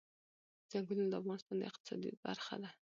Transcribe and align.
ځنګلونه 0.71 1.07
د 1.09 1.13
افغانستان 1.21 1.55
د 1.59 1.63
اقتصاد 1.69 2.01
برخه 2.25 2.55
ده. 2.63 2.69